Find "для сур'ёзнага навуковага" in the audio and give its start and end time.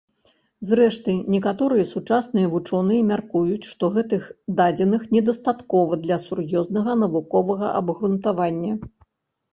6.07-7.67